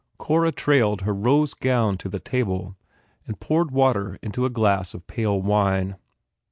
[0.17, 2.75] Cora trailed her rose gown to the table
[3.27, 5.95] and poured water into a glass of pale wine.